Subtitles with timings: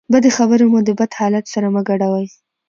[0.13, 2.27] بدې خبرې مو د بد حالت سره مه ګډوئ.